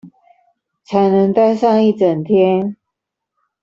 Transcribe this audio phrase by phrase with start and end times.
[0.83, 2.75] 才能待上一整天